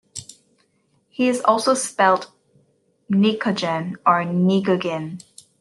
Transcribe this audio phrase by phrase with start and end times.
[1.15, 2.31] It is also spelled
[3.13, 5.21] "pnicogen" or "pnigogen".